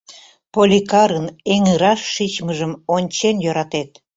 [0.53, 3.89] Поликарын эҥыраш шичмыжым ончен йӧратет.